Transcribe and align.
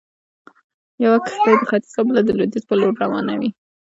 يوه 1.03 1.17
کښتۍ 1.25 1.53
د 1.59 1.63
ختيځ 1.69 1.93
او 1.97 2.03
بله 2.07 2.21
د 2.23 2.29
لويديځ 2.37 2.63
پر 2.67 2.75
لور 2.81 2.93
روانوي. 3.03 3.49